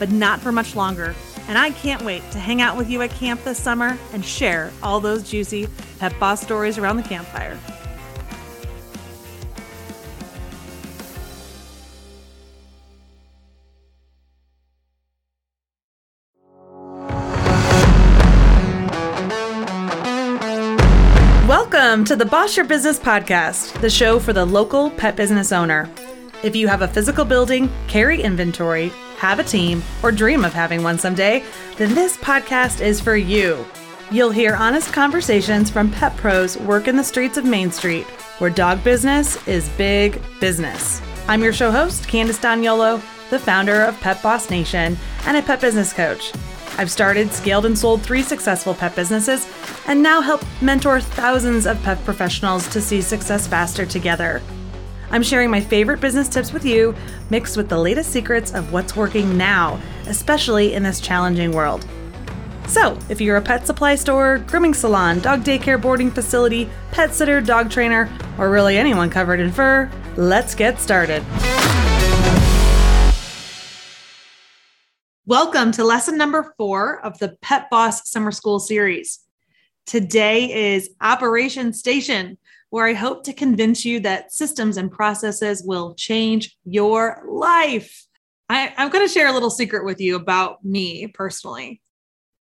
but 0.00 0.10
not 0.10 0.40
for 0.40 0.50
much 0.50 0.74
longer. 0.74 1.14
And 1.46 1.58
I 1.58 1.70
can't 1.70 2.02
wait 2.02 2.28
to 2.32 2.38
hang 2.38 2.62
out 2.62 2.76
with 2.76 2.88
you 2.88 3.02
at 3.02 3.10
camp 3.10 3.44
this 3.44 3.62
summer 3.62 3.98
and 4.12 4.24
share 4.24 4.72
all 4.82 4.98
those 4.98 5.30
juicy 5.30 5.68
pet 5.98 6.18
boss 6.18 6.40
stories 6.40 6.78
around 6.78 6.96
the 6.96 7.02
campfire. 7.02 7.58
Welcome 21.46 22.04
to 22.06 22.16
the 22.16 22.24
Boss 22.24 22.56
Your 22.56 22.64
Business 22.64 22.98
podcast, 22.98 23.78
the 23.80 23.90
show 23.90 24.18
for 24.18 24.32
the 24.32 24.44
local 24.46 24.90
pet 24.90 25.16
business 25.16 25.52
owner. 25.52 25.90
If 26.42 26.56
you 26.56 26.68
have 26.68 26.80
a 26.80 26.88
physical 26.88 27.26
building, 27.26 27.70
carry 27.86 28.22
inventory, 28.22 28.88
have 29.18 29.38
a 29.38 29.44
team, 29.44 29.82
or 30.02 30.10
dream 30.10 30.42
of 30.42 30.54
having 30.54 30.82
one 30.82 30.98
someday, 30.98 31.44
then 31.76 31.94
this 31.94 32.16
podcast 32.16 32.80
is 32.80 32.98
for 32.98 33.14
you. 33.14 33.66
You'll 34.10 34.30
hear 34.30 34.54
honest 34.54 34.90
conversations 34.90 35.68
from 35.68 35.90
pet 35.90 36.16
pros 36.16 36.56
working 36.56 36.96
the 36.96 37.04
streets 37.04 37.36
of 37.36 37.44
Main 37.44 37.70
Street, 37.70 38.06
where 38.38 38.48
dog 38.48 38.82
business 38.82 39.46
is 39.46 39.68
big 39.70 40.22
business. 40.40 41.02
I'm 41.28 41.42
your 41.42 41.52
show 41.52 41.70
host, 41.70 42.08
Candace 42.08 42.40
D'Agnolo, 42.40 43.02
the 43.28 43.38
founder 43.38 43.82
of 43.82 44.00
Pet 44.00 44.22
Boss 44.22 44.48
Nation 44.48 44.96
and 45.26 45.36
a 45.36 45.42
pet 45.42 45.60
business 45.60 45.92
coach. 45.92 46.32
I've 46.78 46.90
started, 46.90 47.30
scaled, 47.32 47.66
and 47.66 47.78
sold 47.78 48.00
three 48.00 48.22
successful 48.22 48.72
pet 48.72 48.96
businesses 48.96 49.46
and 49.86 50.02
now 50.02 50.22
help 50.22 50.42
mentor 50.62 51.02
thousands 51.02 51.66
of 51.66 51.80
pet 51.82 52.02
professionals 52.06 52.66
to 52.70 52.80
see 52.80 53.02
success 53.02 53.46
faster 53.46 53.84
together. 53.84 54.40
I'm 55.12 55.24
sharing 55.24 55.50
my 55.50 55.60
favorite 55.60 56.00
business 56.00 56.28
tips 56.28 56.52
with 56.52 56.64
you, 56.64 56.94
mixed 57.30 57.56
with 57.56 57.68
the 57.68 57.76
latest 57.76 58.12
secrets 58.12 58.54
of 58.54 58.72
what's 58.72 58.94
working 58.94 59.36
now, 59.36 59.80
especially 60.06 60.74
in 60.74 60.84
this 60.84 61.00
challenging 61.00 61.50
world. 61.50 61.84
So, 62.68 62.96
if 63.08 63.20
you're 63.20 63.36
a 63.36 63.42
pet 63.42 63.66
supply 63.66 63.96
store, 63.96 64.38
grooming 64.46 64.72
salon, 64.72 65.18
dog 65.18 65.42
daycare 65.42 65.82
boarding 65.82 66.12
facility, 66.12 66.70
pet 66.92 67.12
sitter, 67.12 67.40
dog 67.40 67.70
trainer, 67.70 68.08
or 68.38 68.50
really 68.50 68.78
anyone 68.78 69.10
covered 69.10 69.40
in 69.40 69.50
fur, 69.50 69.90
let's 70.16 70.54
get 70.54 70.78
started. 70.78 71.24
Welcome 75.26 75.72
to 75.72 75.82
lesson 75.82 76.16
number 76.16 76.54
four 76.56 77.04
of 77.04 77.18
the 77.18 77.36
Pet 77.42 77.68
Boss 77.68 78.08
Summer 78.08 78.30
School 78.30 78.60
series. 78.60 79.18
Today 79.86 80.74
is 80.74 80.90
Operation 81.00 81.72
Station, 81.72 82.38
where 82.70 82.86
I 82.86 82.94
hope 82.94 83.24
to 83.24 83.32
convince 83.32 83.84
you 83.84 84.00
that 84.00 84.32
systems 84.32 84.76
and 84.76 84.90
processes 84.90 85.62
will 85.64 85.94
change 85.94 86.56
your 86.64 87.22
life. 87.28 88.06
I, 88.48 88.72
am 88.76 88.90
going 88.90 89.06
to 89.06 89.12
share 89.12 89.28
a 89.28 89.32
little 89.32 89.50
secret 89.50 89.84
with 89.84 90.00
you 90.00 90.16
about 90.16 90.64
me 90.64 91.08
personally. 91.08 91.80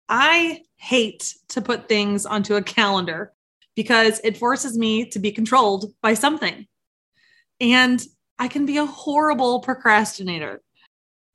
I 0.09 0.63
hate 0.77 1.35
to 1.49 1.63
put 1.63 1.89
things 1.89 2.27
onto 2.27 2.57
a 2.57 2.63
calendar 2.63 3.33
because 3.75 4.21
it 4.25 4.37
forces 4.37 4.77
me 4.77 5.07
to 5.11 5.19
be 5.19 5.33
controlled 5.33 5.93
by 6.03 6.15
something. 6.15 6.67
And 7.61 8.03
I 8.39 8.49
can 8.49 8.67
be 8.67 8.79
a 8.79 8.87
horrible 8.87 9.61
procrastinator. 9.61 10.63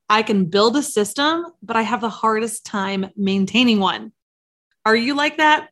I 0.09 0.23
can 0.23 0.45
build 0.45 0.75
a 0.75 0.83
system, 0.83 1.45
but 1.61 1.75
I 1.75 1.83
have 1.83 2.01
the 2.01 2.09
hardest 2.09 2.65
time 2.65 3.09
maintaining 3.15 3.79
one. 3.79 4.11
Are 4.85 4.95
you 4.95 5.15
like 5.15 5.37
that? 5.37 5.69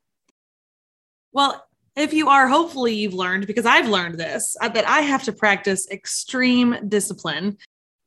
Well, 1.31 1.66
if 1.97 2.13
you 2.13 2.29
are, 2.29 2.47
hopefully 2.47 2.93
you've 2.93 3.13
learned, 3.13 3.47
because 3.47 3.65
I've 3.65 3.89
learned 3.89 4.19
this, 4.19 4.55
uh, 4.61 4.69
that 4.69 4.87
I 4.87 5.01
have 5.01 5.23
to 5.23 5.33
practice 5.33 5.89
extreme 5.89 6.75
discipline 6.87 7.57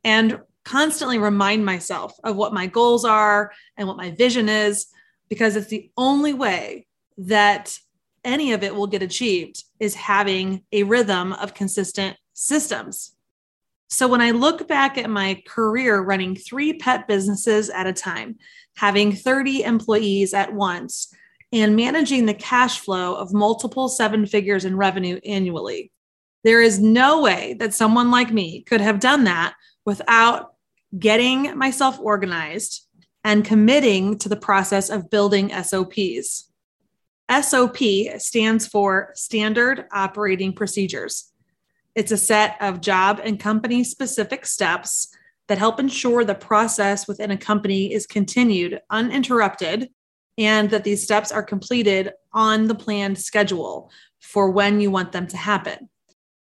and 0.04 0.38
constantly 0.64 1.18
remind 1.18 1.64
myself 1.64 2.14
of 2.22 2.36
what 2.36 2.54
my 2.54 2.66
goals 2.66 3.04
are 3.04 3.52
and 3.76 3.88
what 3.88 3.96
my 3.96 4.12
vision 4.12 4.48
is, 4.48 4.86
because 5.28 5.56
it's 5.56 5.66
the 5.66 5.90
only 5.96 6.32
way 6.32 6.86
that 7.18 7.76
any 8.24 8.52
of 8.52 8.62
it 8.62 8.74
will 8.74 8.86
get 8.86 9.02
achieved 9.02 9.64
is 9.80 9.94
having 9.94 10.62
a 10.72 10.84
rhythm 10.84 11.32
of 11.32 11.54
consistent 11.54 12.16
systems. 12.32 13.16
So 13.88 14.06
when 14.06 14.20
I 14.20 14.30
look 14.30 14.68
back 14.68 14.98
at 14.98 15.10
my 15.10 15.42
career 15.48 16.00
running 16.00 16.36
three 16.36 16.74
pet 16.74 17.08
businesses 17.08 17.70
at 17.70 17.88
a 17.88 17.92
time, 17.92 18.36
having 18.76 19.12
30 19.12 19.64
employees 19.64 20.32
at 20.32 20.52
once, 20.54 21.12
and 21.52 21.76
managing 21.76 22.26
the 22.26 22.34
cash 22.34 22.78
flow 22.78 23.14
of 23.14 23.32
multiple 23.32 23.88
seven 23.88 24.26
figures 24.26 24.64
in 24.64 24.76
revenue 24.76 25.18
annually. 25.24 25.90
There 26.44 26.62
is 26.62 26.78
no 26.78 27.20
way 27.22 27.54
that 27.58 27.74
someone 27.74 28.10
like 28.10 28.32
me 28.32 28.62
could 28.62 28.80
have 28.80 29.00
done 29.00 29.24
that 29.24 29.54
without 29.84 30.54
getting 30.98 31.56
myself 31.58 31.98
organized 32.00 32.86
and 33.24 33.44
committing 33.44 34.18
to 34.18 34.28
the 34.28 34.36
process 34.36 34.88
of 34.88 35.10
building 35.10 35.50
SOPs. 35.50 36.50
SOP 37.42 37.76
stands 38.18 38.66
for 38.66 39.12
Standard 39.14 39.84
Operating 39.92 40.52
Procedures. 40.52 41.32
It's 41.94 42.12
a 42.12 42.16
set 42.16 42.56
of 42.60 42.80
job 42.80 43.20
and 43.22 43.38
company 43.38 43.84
specific 43.84 44.46
steps 44.46 45.14
that 45.48 45.58
help 45.58 45.78
ensure 45.78 46.24
the 46.24 46.34
process 46.34 47.06
within 47.06 47.30
a 47.30 47.36
company 47.36 47.92
is 47.92 48.06
continued 48.06 48.80
uninterrupted 48.88 49.90
and 50.38 50.70
that 50.70 50.84
these 50.84 51.02
steps 51.02 51.32
are 51.32 51.42
completed 51.42 52.12
on 52.32 52.66
the 52.66 52.74
planned 52.74 53.18
schedule 53.18 53.90
for 54.20 54.50
when 54.50 54.80
you 54.80 54.90
want 54.90 55.12
them 55.12 55.26
to 55.28 55.36
happen. 55.36 55.88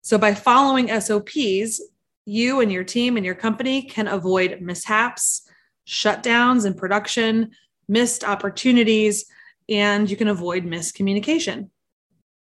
So, 0.02 0.18
by 0.18 0.34
following 0.34 0.88
SOPs, 1.00 1.80
you 2.24 2.60
and 2.60 2.72
your 2.72 2.84
team 2.84 3.16
and 3.16 3.26
your 3.26 3.34
company 3.34 3.82
can 3.82 4.08
avoid 4.08 4.60
mishaps, 4.60 5.48
shutdowns 5.86 6.66
in 6.66 6.74
production, 6.74 7.50
missed 7.88 8.24
opportunities, 8.24 9.26
and 9.68 10.10
you 10.10 10.16
can 10.16 10.28
avoid 10.28 10.64
miscommunication. 10.64 11.70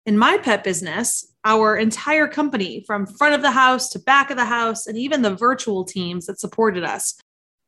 In 0.05 0.17
my 0.17 0.37
pet 0.37 0.63
business, 0.63 1.33
our 1.45 1.75
entire 1.75 2.27
company, 2.27 2.83
from 2.85 3.05
front 3.05 3.35
of 3.35 3.41
the 3.41 3.51
house 3.51 3.89
to 3.89 3.99
back 3.99 4.29
of 4.29 4.37
the 4.37 4.45
house, 4.45 4.87
and 4.87 4.97
even 4.97 5.21
the 5.21 5.35
virtual 5.35 5.83
teams 5.83 6.25
that 6.25 6.39
supported 6.39 6.83
us, 6.83 7.15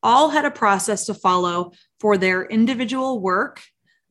all 0.06 0.30
had 0.30 0.46
a 0.46 0.52
process 0.52 1.06
to 1.08 1.14
follow 1.16 1.72
for 2.00 2.16
their 2.16 2.46
individual 2.46 3.20
work, 3.20 3.62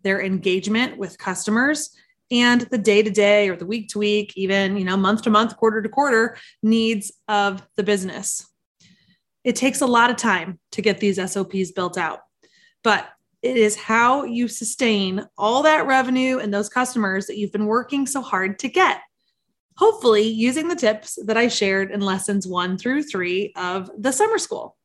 their 0.03 0.21
engagement 0.21 0.99
with 0.99 1.17
customers, 1.17 1.91
and 2.31 2.63
the 2.63 2.79
day 2.79 3.01
to 3.03 3.11
day 3.11 3.49
or 3.49 3.57
the 3.57 3.65
week 3.67 3.89
to 3.91 3.99
week, 4.01 4.33
even 4.37 4.77
you 4.77 4.85
know 4.85 4.97
month 4.97 5.23
to 5.23 5.31
month, 5.31 5.57
quarter 5.57 5.81
to 5.81 5.89
quarter 5.89 6.37
needs 6.63 7.13
of 7.29 7.63
the 7.77 7.85
business. 7.85 8.45
It 9.45 9.55
takes 9.57 9.83
a 9.83 9.87
lot 9.87 10.11
of 10.11 10.17
time 10.17 10.59
to 10.73 10.83
get 10.83 10.99
these 10.99 11.21
SOPs 11.33 11.71
built 11.71 11.97
out. 11.97 12.21
But 12.83 13.09
It 13.45 13.59
is 13.59 13.77
how 13.77 14.25
you 14.25 14.49
sustain 14.49 15.29
all 15.37 15.63
that 15.65 15.87
revenue 15.87 16.39
and 16.39 16.53
those 16.53 16.71
customers 16.71 17.27
that 17.27 17.37
you've 17.37 17.53
been 17.53 17.67
working 17.67 18.07
so 18.07 18.23
hard 18.23 18.59
to 18.61 18.69
get. 18.69 19.03
Hopefully, 19.77 20.23
using 20.23 20.69
the 20.69 20.75
tips 20.75 21.19
that 21.27 21.37
I 21.37 21.49
shared 21.49 21.91
in 21.91 22.01
lessons 22.01 22.47
one 22.47 22.79
through 22.79 23.03
three 23.03 23.53
of 23.55 23.91
the 23.99 24.13
summer 24.13 24.39
school. 24.39 24.79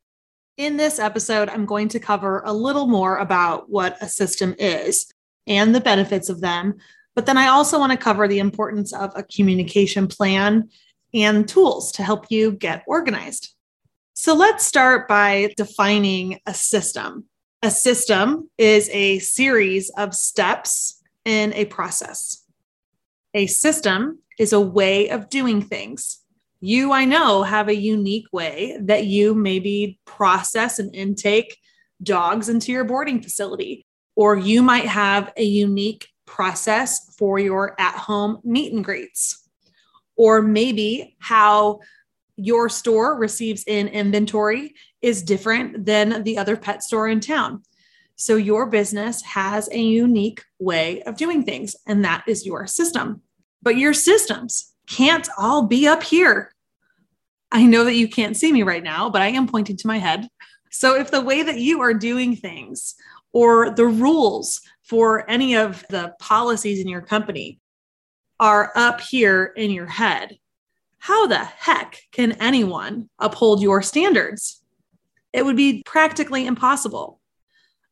In 0.60 0.76
this 0.76 1.00
episode, 1.00 1.48
I'm 1.48 1.66
going 1.66 1.88
to 1.88 2.02
cover 2.02 2.42
a 2.44 2.52
little 2.52 2.86
more 2.86 3.20
about 3.20 3.70
what 3.70 3.96
a 4.02 4.10
system 4.10 4.54
is 4.60 5.10
and 5.48 5.74
the 5.74 5.80
benefits 5.80 6.28
of 6.28 6.42
them. 6.42 6.76
But 7.16 7.26
then 7.26 7.38
I 7.38 7.48
also 7.48 7.80
want 7.80 7.94
to 7.94 7.98
cover 7.98 8.28
the 8.28 8.40
importance 8.40 8.92
of 8.92 9.14
a 9.16 9.24
communication 9.24 10.06
plan 10.10 10.68
and 11.14 11.48
tools 11.48 11.94
to 11.94 12.04
help 12.04 12.26
you 12.30 12.52
get 12.52 12.84
organized. 12.88 13.56
So 14.16 14.36
let's 14.36 14.66
start 14.66 15.08
by 15.08 15.54
defining 15.56 16.42
a 16.46 16.54
system. 16.54 17.24
A 17.64 17.72
system 17.72 18.50
is 18.58 18.90
a 18.90 19.20
series 19.20 19.90
of 19.92 20.14
steps 20.14 21.02
in 21.24 21.54
a 21.54 21.66
process. 21.66 22.44
A 23.34 23.48
system 23.48 24.20
is 24.38 24.52
a 24.52 24.60
way 24.60 25.08
of 25.08 25.30
doing 25.30 25.62
things. 25.62 26.19
You, 26.62 26.92
I 26.92 27.06
know, 27.06 27.44
have 27.44 27.70
a 27.70 27.76
unique 27.76 28.28
way 28.34 28.78
that 28.82 29.06
you 29.06 29.34
maybe 29.34 30.00
process 30.06 30.78
and 30.80 30.94
intake 30.94 31.58
dogs 32.04 32.50
into 32.50 32.72
your 32.72 32.84
boarding 32.84 33.22
facility, 33.22 33.86
or 34.16 34.38
you 34.38 34.62
might 34.62 34.86
have 34.86 35.32
a 35.38 35.44
unique 35.44 36.08
process 36.26 37.16
for 37.18 37.40
your 37.40 37.80
at 37.80 37.96
home 37.96 38.40
meet 38.44 38.74
and 38.74 38.84
greets, 38.84 39.48
or 40.16 40.42
maybe 40.42 41.16
how 41.20 41.80
your 42.36 42.70
store 42.70 43.18
receives 43.18 43.64
in 43.66 43.88
inventory 43.88 44.74
is 45.02 45.24
different 45.24 45.86
than 45.86 46.24
the 46.24 46.38
other 46.38 46.58
pet 46.58 46.84
store 46.84 47.08
in 47.08 47.20
town. 47.20 47.62
So 48.16 48.36
your 48.36 48.66
business 48.66 49.22
has 49.24 49.70
a 49.72 49.80
unique 49.80 50.44
way 50.60 51.02
of 51.04 51.16
doing 51.16 51.46
things, 51.46 51.76
and 51.88 52.04
that 52.04 52.24
is 52.28 52.46
your 52.46 52.68
system. 52.68 53.22
But 53.62 53.78
your 53.78 53.94
systems 53.94 54.74
can't 54.90 55.30
all 55.38 55.64
be 55.64 55.88
up 55.88 56.04
here. 56.04 56.52
I 57.52 57.66
know 57.66 57.84
that 57.84 57.96
you 57.96 58.08
can't 58.08 58.36
see 58.36 58.52
me 58.52 58.64
right 58.64 58.84
now, 58.84 59.10
but 59.10 59.22
I 59.22 59.28
am 59.28 59.48
pointing 59.48 59.78
to 59.78 59.88
my 59.88 59.98
head. 59.98 60.28
So 60.72 60.96
if 60.96 61.12
the 61.12 61.22
way 61.22 61.42
that 61.44 61.60
you 61.60 61.82
are 61.82 61.94
doing 61.94 62.36
things 62.36 62.96
or 63.32 63.72
the 63.72 63.86
rules 63.86 64.62
for 64.84 65.30
any 65.30 65.56
of 65.56 65.86
the 65.90 66.14
policies 66.20 66.80
in 66.80 66.88
your 66.88 67.02
company 67.02 67.60
are 68.40 68.72
up 68.76 69.02
here 69.02 69.54
in 69.56 69.72
your 69.72 69.88
head, 69.88 70.38
how 70.98 71.28
the 71.28 71.44
heck 71.44 72.02
can 72.12 72.34
anyone 72.34 73.10
uphold 73.20 73.62
your 73.62 73.82
standards? 73.82 74.62
It 75.34 75.46
would 75.46 75.56
be 75.56 75.84
practically 75.86 76.46
impossible. 76.46 77.20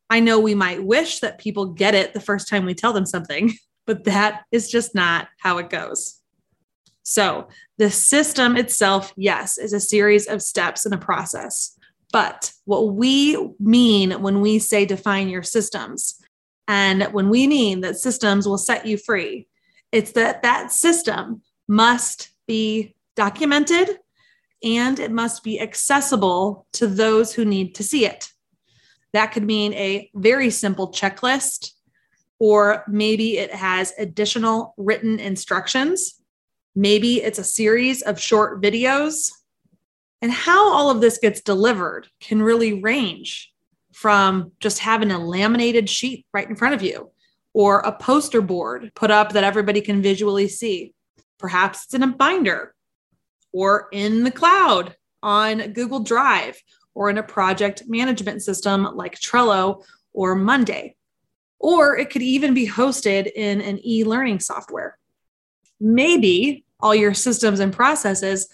I 0.09 0.19
know 0.19 0.39
we 0.39 0.55
might 0.55 0.83
wish 0.83 1.19
that 1.19 1.37
people 1.37 1.73
get 1.73 1.95
it 1.95 2.13
the 2.13 2.19
first 2.19 2.47
time 2.47 2.65
we 2.65 2.73
tell 2.73 2.93
them 2.93 3.05
something, 3.05 3.53
but 3.85 4.03
that 4.05 4.43
is 4.51 4.69
just 4.69 4.93
not 4.95 5.27
how 5.39 5.57
it 5.57 5.69
goes. 5.69 6.16
So, 7.09 7.47
the 7.77 7.89
system 7.89 8.57
itself, 8.57 9.13
yes, 9.15 9.57
is 9.57 9.71
a 9.71 9.79
series 9.79 10.27
of 10.27 10.41
steps 10.41 10.85
in 10.85 10.91
a 10.91 10.97
process. 10.97 11.79
But 12.11 12.51
what 12.65 12.95
we 12.95 13.53
mean 13.61 14.11
when 14.21 14.41
we 14.41 14.59
say 14.59 14.85
define 14.85 15.29
your 15.29 15.41
systems, 15.41 16.19
and 16.67 17.03
when 17.13 17.29
we 17.29 17.47
mean 17.47 17.79
that 17.79 17.95
systems 17.95 18.45
will 18.45 18.57
set 18.57 18.85
you 18.85 18.97
free, 18.97 19.47
it's 19.93 20.11
that 20.11 20.43
that 20.43 20.73
system 20.73 21.43
must 21.65 22.31
be 22.45 22.93
documented 23.15 23.99
and 24.61 24.99
it 24.99 25.11
must 25.11 25.45
be 25.45 25.61
accessible 25.61 26.67
to 26.73 26.87
those 26.87 27.33
who 27.33 27.45
need 27.45 27.73
to 27.75 27.83
see 27.83 28.05
it. 28.05 28.27
That 29.13 29.27
could 29.27 29.45
mean 29.45 29.71
a 29.75 30.11
very 30.13 30.49
simple 30.49 30.91
checklist, 30.91 31.71
or 32.37 32.83
maybe 32.85 33.37
it 33.37 33.53
has 33.53 33.93
additional 33.97 34.73
written 34.75 35.21
instructions. 35.21 36.16
Maybe 36.77 37.23
it's 37.23 37.39
a 37.39 37.43
series 37.43 38.03
of 38.03 38.21
short 38.21 38.61
videos. 38.61 39.31
And 40.21 40.31
how 40.31 40.71
all 40.71 40.91
of 40.91 41.01
this 41.01 41.17
gets 41.17 41.41
delivered 41.41 42.07
can 42.19 42.39
really 42.39 42.83
range 42.83 43.51
from 43.93 44.51
just 44.59 44.77
having 44.77 45.09
a 45.09 45.17
laminated 45.17 45.89
sheet 45.89 46.27
right 46.35 46.47
in 46.47 46.55
front 46.55 46.75
of 46.75 46.83
you 46.83 47.09
or 47.51 47.79
a 47.79 47.91
poster 47.91 48.43
board 48.43 48.91
put 48.93 49.09
up 49.09 49.31
that 49.31 49.43
everybody 49.43 49.81
can 49.81 50.03
visually 50.03 50.47
see. 50.47 50.93
Perhaps 51.39 51.85
it's 51.85 51.95
in 51.95 52.03
a 52.03 52.15
binder 52.15 52.75
or 53.51 53.87
in 53.91 54.23
the 54.23 54.29
cloud 54.29 54.95
on 55.23 55.73
Google 55.73 56.01
Drive 56.01 56.61
or 56.93 57.09
in 57.09 57.17
a 57.17 57.23
project 57.23 57.85
management 57.87 58.43
system 58.43 58.83
like 58.83 59.15
Trello 59.15 59.83
or 60.13 60.35
Monday. 60.35 60.95
Or 61.57 61.97
it 61.97 62.11
could 62.11 62.21
even 62.21 62.53
be 62.53 62.67
hosted 62.67 63.31
in 63.35 63.61
an 63.61 63.79
e 63.83 64.03
learning 64.03 64.41
software. 64.41 64.99
Maybe 65.79 66.65
all 66.79 66.95
your 66.95 67.13
systems 67.13 67.59
and 67.59 67.73
processes 67.73 68.47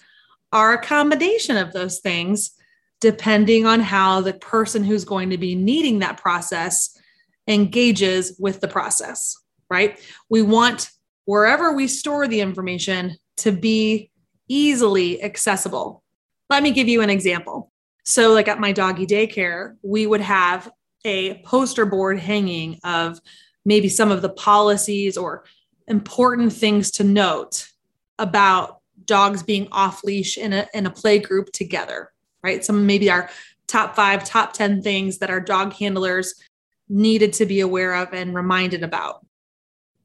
are 0.52 0.74
a 0.74 0.82
combination 0.82 1.56
of 1.56 1.72
those 1.72 2.00
things, 2.00 2.52
depending 3.00 3.66
on 3.66 3.80
how 3.80 4.20
the 4.20 4.34
person 4.34 4.84
who's 4.84 5.04
going 5.04 5.30
to 5.30 5.38
be 5.38 5.54
needing 5.54 5.98
that 5.98 6.16
process 6.16 6.96
engages 7.48 8.36
with 8.38 8.60
the 8.60 8.68
process, 8.68 9.36
right? 9.68 9.98
We 10.30 10.42
want 10.42 10.90
wherever 11.24 11.72
we 11.72 11.88
store 11.88 12.28
the 12.28 12.40
information 12.40 13.16
to 13.38 13.52
be 13.52 14.10
easily 14.48 15.22
accessible. 15.22 16.02
Let 16.50 16.62
me 16.62 16.70
give 16.70 16.88
you 16.88 17.02
an 17.02 17.10
example. 17.10 17.72
So, 18.04 18.32
like 18.32 18.48
at 18.48 18.60
my 18.60 18.72
doggy 18.72 19.06
daycare, 19.06 19.76
we 19.82 20.06
would 20.06 20.20
have 20.20 20.70
a 21.04 21.42
poster 21.42 21.86
board 21.86 22.18
hanging 22.18 22.78
of 22.84 23.18
maybe 23.64 23.88
some 23.88 24.10
of 24.10 24.22
the 24.22 24.28
policies 24.28 25.16
or 25.16 25.44
important 25.88 26.52
things 26.52 26.90
to 26.92 27.04
note 27.04 27.68
about 28.18 28.80
dogs 29.04 29.42
being 29.42 29.68
off 29.72 30.04
leash 30.04 30.38
in 30.38 30.52
a, 30.52 30.66
in 30.74 30.86
a 30.86 30.90
play 30.90 31.18
group 31.18 31.52
together, 31.52 32.12
right? 32.42 32.64
Some 32.64 32.86
maybe 32.86 33.10
our 33.10 33.30
top 33.66 33.96
five, 33.96 34.24
top 34.24 34.52
10 34.52 34.82
things 34.82 35.18
that 35.18 35.30
our 35.30 35.40
dog 35.40 35.72
handlers 35.74 36.34
needed 36.88 37.32
to 37.34 37.46
be 37.46 37.60
aware 37.60 37.94
of 37.94 38.12
and 38.12 38.34
reminded 38.34 38.82
about. 38.82 39.24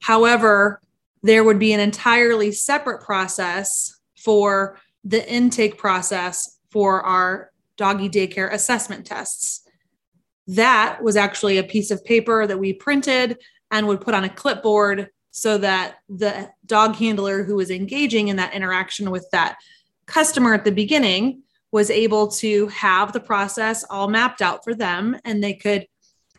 However, 0.01 0.81
there 1.23 1.43
would 1.43 1.59
be 1.59 1.73
an 1.73 1.79
entirely 1.79 2.51
separate 2.51 3.03
process 3.03 3.99
for 4.17 4.79
the 5.03 5.29
intake 5.31 5.77
process 5.77 6.59
for 6.71 7.01
our 7.01 7.51
doggy 7.77 8.09
daycare 8.09 8.51
assessment 8.51 9.05
tests. 9.05 9.61
That 10.47 11.03
was 11.03 11.15
actually 11.15 11.57
a 11.57 11.63
piece 11.63 11.91
of 11.91 12.03
paper 12.03 12.47
that 12.47 12.59
we 12.59 12.73
printed 12.73 13.37
and 13.71 13.87
would 13.87 14.01
put 14.01 14.13
on 14.13 14.23
a 14.23 14.29
clipboard 14.29 15.09
so 15.31 15.57
that 15.57 15.97
the 16.09 16.49
dog 16.65 16.95
handler 16.95 17.43
who 17.43 17.55
was 17.55 17.69
engaging 17.69 18.27
in 18.27 18.37
that 18.37 18.53
interaction 18.53 19.11
with 19.11 19.27
that 19.31 19.57
customer 20.05 20.53
at 20.53 20.65
the 20.65 20.71
beginning 20.71 21.43
was 21.71 21.91
able 21.91 22.27
to 22.27 22.67
have 22.67 23.13
the 23.13 23.19
process 23.19 23.85
all 23.89 24.07
mapped 24.07 24.41
out 24.41 24.63
for 24.63 24.73
them 24.73 25.15
and 25.23 25.43
they 25.43 25.53
could 25.53 25.85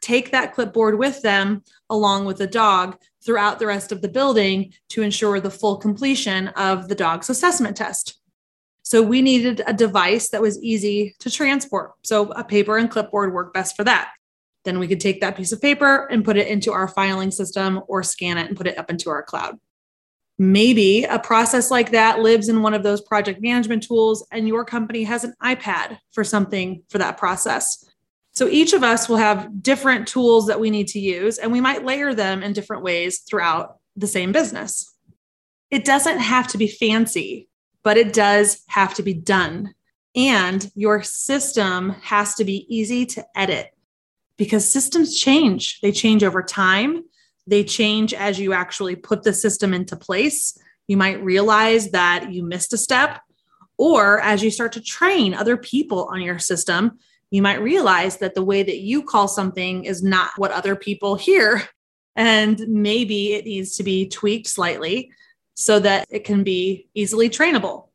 take 0.00 0.32
that 0.32 0.54
clipboard 0.54 0.98
with 0.98 1.22
them 1.22 1.62
along 1.88 2.24
with 2.24 2.38
the 2.38 2.46
dog 2.46 2.96
throughout 3.24 3.58
the 3.58 3.66
rest 3.66 3.92
of 3.92 4.02
the 4.02 4.08
building 4.08 4.72
to 4.88 5.02
ensure 5.02 5.40
the 5.40 5.50
full 5.50 5.76
completion 5.76 6.48
of 6.48 6.88
the 6.88 6.94
dog's 6.94 7.30
assessment 7.30 7.76
test. 7.76 8.18
So 8.82 9.02
we 9.02 9.22
needed 9.22 9.62
a 9.66 9.72
device 9.72 10.30
that 10.30 10.42
was 10.42 10.60
easy 10.62 11.14
to 11.20 11.30
transport. 11.30 11.92
So 12.02 12.30
a 12.32 12.42
paper 12.42 12.76
and 12.76 12.90
clipboard 12.90 13.32
worked 13.32 13.54
best 13.54 13.76
for 13.76 13.84
that. 13.84 14.10
Then 14.64 14.78
we 14.78 14.88
could 14.88 15.00
take 15.00 15.20
that 15.20 15.36
piece 15.36 15.52
of 15.52 15.62
paper 15.62 16.06
and 16.10 16.24
put 16.24 16.36
it 16.36 16.48
into 16.48 16.72
our 16.72 16.88
filing 16.88 17.30
system 17.30 17.80
or 17.88 18.02
scan 18.02 18.38
it 18.38 18.48
and 18.48 18.56
put 18.56 18.66
it 18.66 18.78
up 18.78 18.90
into 18.90 19.10
our 19.10 19.22
cloud. 19.22 19.56
Maybe 20.38 21.04
a 21.04 21.18
process 21.18 21.70
like 21.70 21.90
that 21.90 22.20
lives 22.20 22.48
in 22.48 22.62
one 22.62 22.72
of 22.72 22.82
those 22.82 23.02
project 23.02 23.42
management 23.42 23.82
tools, 23.82 24.26
and 24.32 24.48
your 24.48 24.64
company 24.64 25.02
has 25.04 25.24
an 25.24 25.34
iPad 25.42 25.98
for 26.12 26.24
something 26.24 26.82
for 26.88 26.98
that 26.98 27.18
process. 27.18 27.84
So 28.32 28.48
each 28.48 28.72
of 28.72 28.82
us 28.82 29.08
will 29.08 29.16
have 29.16 29.62
different 29.62 30.08
tools 30.08 30.46
that 30.46 30.60
we 30.60 30.70
need 30.70 30.88
to 30.88 30.98
use, 30.98 31.36
and 31.36 31.52
we 31.52 31.60
might 31.60 31.84
layer 31.84 32.14
them 32.14 32.42
in 32.42 32.54
different 32.54 32.82
ways 32.82 33.18
throughout 33.20 33.76
the 33.96 34.06
same 34.06 34.32
business. 34.32 34.94
It 35.70 35.84
doesn't 35.84 36.20
have 36.20 36.48
to 36.48 36.58
be 36.58 36.68
fancy, 36.68 37.48
but 37.82 37.96
it 37.96 38.12
does 38.12 38.62
have 38.68 38.94
to 38.94 39.02
be 39.02 39.14
done. 39.14 39.74
And 40.16 40.70
your 40.74 41.02
system 41.02 41.90
has 42.02 42.34
to 42.36 42.44
be 42.44 42.66
easy 42.74 43.04
to 43.06 43.24
edit 43.36 43.70
because 44.40 44.72
systems 44.72 45.18
change. 45.18 45.82
They 45.82 45.92
change 45.92 46.24
over 46.24 46.42
time, 46.42 47.04
they 47.46 47.62
change 47.62 48.14
as 48.14 48.40
you 48.40 48.54
actually 48.54 48.96
put 48.96 49.22
the 49.22 49.34
system 49.34 49.74
into 49.74 49.96
place. 49.96 50.56
You 50.88 50.96
might 50.96 51.22
realize 51.22 51.90
that 51.90 52.32
you 52.32 52.42
missed 52.42 52.72
a 52.72 52.78
step, 52.78 53.20
or 53.76 54.18
as 54.22 54.42
you 54.42 54.50
start 54.50 54.72
to 54.72 54.80
train 54.80 55.34
other 55.34 55.58
people 55.58 56.08
on 56.10 56.22
your 56.22 56.38
system, 56.38 56.98
you 57.30 57.42
might 57.42 57.60
realize 57.60 58.16
that 58.16 58.34
the 58.34 58.42
way 58.42 58.62
that 58.62 58.78
you 58.78 59.02
call 59.02 59.28
something 59.28 59.84
is 59.84 60.02
not 60.02 60.30
what 60.38 60.52
other 60.52 60.74
people 60.74 61.16
hear. 61.16 61.62
And 62.16 62.58
maybe 62.66 63.34
it 63.34 63.44
needs 63.44 63.76
to 63.76 63.82
be 63.82 64.08
tweaked 64.08 64.46
slightly 64.46 65.12
so 65.52 65.80
that 65.80 66.06
it 66.08 66.24
can 66.24 66.44
be 66.44 66.88
easily 66.94 67.28
trainable. 67.28 67.88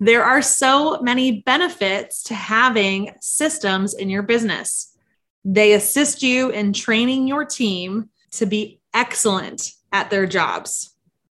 There 0.00 0.24
are 0.24 0.42
so 0.42 1.00
many 1.00 1.42
benefits 1.42 2.24
to 2.24 2.34
having 2.34 3.12
systems 3.20 3.94
in 3.94 4.10
your 4.10 4.24
business. 4.24 4.95
They 5.48 5.74
assist 5.74 6.24
you 6.24 6.50
in 6.50 6.72
training 6.72 7.28
your 7.28 7.44
team 7.44 8.10
to 8.32 8.46
be 8.46 8.80
excellent 8.92 9.70
at 9.92 10.10
their 10.10 10.26
jobs. 10.26 10.90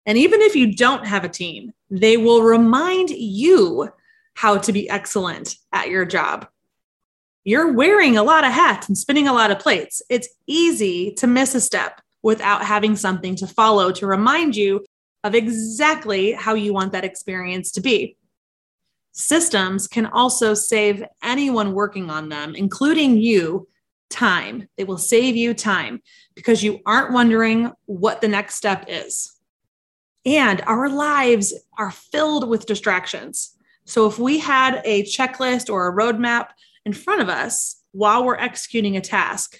And 0.06 0.18
even 0.18 0.41
if 0.41 0.53
you 0.53 0.75
don't 0.75 1.08
have 1.08 1.24
a 1.24 1.30
team, 1.30 1.72
they 1.89 2.18
will 2.18 2.44
remind 2.44 3.10
you 3.10 3.89
how 4.34 4.58
to 4.58 4.74
be 4.74 4.89
excellent 4.89 5.56
at 5.72 5.88
your 5.88 6.03
job. 6.03 6.46
You're 7.46 7.72
wearing 7.72 8.18
a 8.18 8.24
lot 8.24 8.44
of 8.44 8.51
hats 8.51 8.89
and 8.89 8.98
spinning 8.98 9.30
a 9.30 9.34
lot 9.34 9.50
of 9.50 9.60
plates. 9.60 10.01
It's 10.10 10.27
easy 10.46 11.13
to 11.13 11.25
miss 11.25 11.56
a 11.56 11.62
step 11.62 12.01
without 12.22 12.65
having 12.65 12.98
something 12.98 13.38
to 13.38 13.48
follow 13.48 13.94
to 13.94 14.06
remind 14.06 14.58
you 14.58 14.84
of 15.24 15.36
exactly 15.36 16.34
how 16.34 16.53
you 16.53 16.74
want 16.74 16.91
that 16.91 17.06
experience 17.06 17.72
to 17.72 17.82
be. 17.82 18.18
Systems 19.13 19.88
can 19.88 20.06
also 20.06 20.53
save 20.53 21.01
anyone 21.24 21.72
working 21.72 22.10
on 22.10 22.27
them, 22.27 22.56
including 22.56 23.18
you, 23.18 23.70
time. 24.12 24.68
They 24.77 24.84
will 24.84 24.98
save 24.98 25.36
you 25.36 25.53
time 25.53 26.01
because 26.36 26.63
you 26.63 26.80
aren't 26.86 27.13
wondering 27.13 27.72
what 27.86 28.22
the 28.22 28.27
next 28.27 28.56
step 28.56 28.86
is. 28.88 29.32
And 30.25 30.62
our 30.68 30.89
lives 30.89 31.53
are 31.77 31.91
filled 31.91 32.48
with 32.48 32.68
distractions. 32.68 33.58
So 33.86 34.06
if 34.06 34.20
we 34.20 34.38
had 34.38 34.82
a 34.86 35.03
checklist 35.03 35.70
or 35.70 35.88
a 35.88 35.96
roadmap 35.96 36.50
in 36.86 36.94
front 36.94 37.22
of 37.22 37.30
us 37.30 37.82
while 37.91 38.24
we're 38.24 38.38
executing 38.38 38.96
a 38.96 39.01
task, 39.01 39.58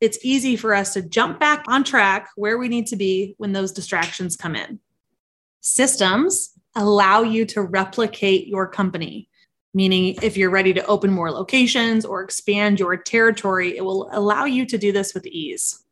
it's 0.00 0.18
easy 0.24 0.56
for 0.56 0.74
us 0.74 0.94
to 0.94 1.02
jump 1.02 1.38
back 1.38 1.64
on 1.68 1.84
track 1.84 2.28
where 2.36 2.58
we 2.58 2.68
need 2.68 2.88
to 2.88 2.96
be 2.96 3.34
when 3.38 3.52
those 3.52 3.72
distractions 3.72 4.36
come 4.36 4.56
in. 4.56 4.80
Systems 5.60 6.52
allow 6.74 7.22
you 7.22 7.46
to 7.46 7.62
replicate 7.62 8.48
your 8.48 8.66
company, 8.66 9.28
meaning 9.74 10.16
if 10.22 10.36
you're 10.36 10.50
ready 10.50 10.72
to 10.74 10.86
open 10.86 11.10
more 11.10 11.30
locations 11.30 12.04
or 12.04 12.22
expand 12.22 12.78
your 12.78 12.96
territory, 12.96 13.76
it 13.76 13.84
will 13.84 14.08
allow 14.12 14.44
you 14.44 14.66
to 14.66 14.78
do 14.78 14.92
this 14.92 15.14
with 15.14 15.26
ease. 15.26 15.84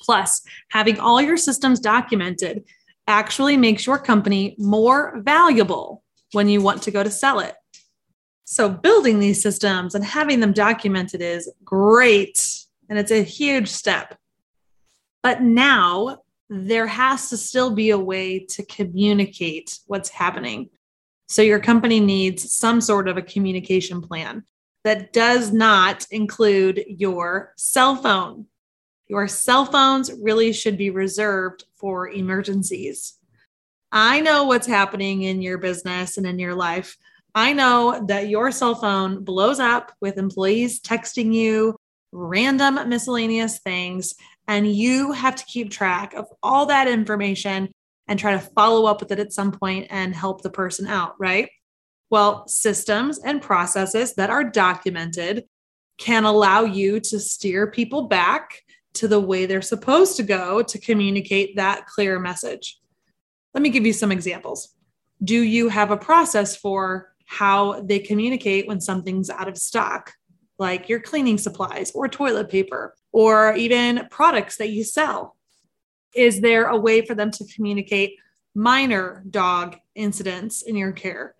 Plus, 0.00 0.42
having 0.68 0.98
all 0.98 1.20
your 1.20 1.36
systems 1.36 1.78
documented 1.78 2.64
actually 3.06 3.56
makes 3.56 3.86
your 3.86 3.98
company 3.98 4.54
more 4.58 5.20
valuable 5.22 6.02
when 6.32 6.48
you 6.48 6.60
want 6.60 6.82
to 6.82 6.90
go 6.90 7.02
to 7.02 7.10
sell 7.10 7.40
it. 7.40 7.54
So, 8.44 8.68
building 8.68 9.18
these 9.18 9.42
systems 9.42 9.94
and 9.94 10.04
having 10.04 10.40
them 10.40 10.52
documented 10.52 11.22
is 11.22 11.50
great, 11.64 12.64
and 12.88 12.98
it's 12.98 13.12
a 13.12 13.22
huge 13.22 13.68
step. 13.68 14.18
But 15.22 15.42
now 15.42 16.18
there 16.50 16.86
has 16.86 17.30
to 17.30 17.36
still 17.36 17.70
be 17.70 17.90
a 17.90 17.98
way 17.98 18.40
to 18.40 18.64
communicate 18.66 19.78
what's 19.86 20.10
happening. 20.10 20.68
So 21.32 21.40
your 21.40 21.60
company 21.60 21.98
needs 21.98 22.52
some 22.52 22.82
sort 22.82 23.08
of 23.08 23.16
a 23.16 23.22
communication 23.22 24.02
plan 24.02 24.44
that 24.84 25.14
does 25.14 25.50
not 25.50 26.06
include 26.10 26.84
your 26.86 27.54
cell 27.56 27.96
phone. 27.96 28.48
Your 29.08 29.26
cell 29.28 29.64
phones 29.64 30.12
really 30.12 30.52
should 30.52 30.76
be 30.76 30.90
reserved 30.90 31.64
for 31.74 32.06
emergencies. 32.06 33.14
I 33.90 34.20
know 34.20 34.44
what's 34.44 34.66
happening 34.66 35.22
in 35.22 35.40
your 35.40 35.56
business 35.56 36.18
and 36.18 36.26
in 36.26 36.38
your 36.38 36.54
life. 36.54 36.98
I 37.34 37.54
know 37.54 38.04
that 38.08 38.28
your 38.28 38.52
cell 38.52 38.74
phone 38.74 39.24
blows 39.24 39.58
up 39.58 39.90
with 40.02 40.18
employees 40.18 40.82
texting 40.82 41.32
you 41.32 41.76
random 42.12 42.78
miscellaneous 42.90 43.58
things 43.60 44.16
and 44.48 44.70
you 44.70 45.12
have 45.12 45.36
to 45.36 45.46
keep 45.46 45.70
track 45.70 46.12
of 46.12 46.26
all 46.42 46.66
that 46.66 46.88
information 46.88 47.72
and 48.08 48.18
try 48.18 48.32
to 48.32 48.40
follow 48.40 48.86
up 48.86 49.00
with 49.00 49.12
it 49.12 49.18
at 49.18 49.32
some 49.32 49.52
point 49.52 49.86
and 49.90 50.14
help 50.14 50.42
the 50.42 50.50
person 50.50 50.86
out, 50.86 51.14
right? 51.18 51.48
Well, 52.10 52.46
systems 52.46 53.18
and 53.18 53.40
processes 53.40 54.14
that 54.14 54.30
are 54.30 54.44
documented 54.44 55.44
can 55.98 56.24
allow 56.24 56.64
you 56.64 57.00
to 57.00 57.20
steer 57.20 57.70
people 57.70 58.08
back 58.08 58.62
to 58.94 59.08
the 59.08 59.20
way 59.20 59.46
they're 59.46 59.62
supposed 59.62 60.16
to 60.16 60.22
go 60.22 60.62
to 60.62 60.78
communicate 60.78 61.56
that 61.56 61.86
clear 61.86 62.18
message. 62.18 62.78
Let 63.54 63.62
me 63.62 63.70
give 63.70 63.86
you 63.86 63.92
some 63.92 64.12
examples. 64.12 64.74
Do 65.22 65.40
you 65.40 65.68
have 65.68 65.90
a 65.90 65.96
process 65.96 66.56
for 66.56 67.12
how 67.26 67.80
they 67.82 67.98
communicate 67.98 68.66
when 68.66 68.80
something's 68.80 69.30
out 69.30 69.48
of 69.48 69.56
stock? 69.56 70.12
like 70.62 70.88
your 70.88 71.00
cleaning 71.00 71.38
supplies 71.38 71.90
or 71.90 72.08
toilet 72.08 72.48
paper 72.48 72.94
or 73.10 73.54
even 73.56 74.06
products 74.10 74.56
that 74.56 74.70
you 74.70 74.84
sell? 74.84 75.36
Is 76.14 76.40
there 76.40 76.66
a 76.66 76.76
way 76.76 77.04
for 77.04 77.14
them 77.14 77.30
to 77.32 77.46
communicate 77.54 78.18
minor 78.54 79.24
dog 79.30 79.76
incidents 79.94 80.62
in 80.62 80.76
your 80.76 80.92
care? 80.92 81.34